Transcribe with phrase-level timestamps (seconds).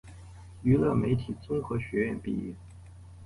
[0.63, 2.55] 娱乐媒体综合学院毕业。